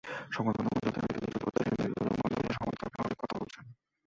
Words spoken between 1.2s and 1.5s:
কিছু